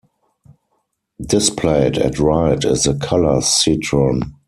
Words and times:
Displayed 1.23 1.99
at 1.99 2.17
right 2.17 2.65
is 2.65 2.85
the 2.85 2.95
color 2.95 3.39
citron. 3.41 4.33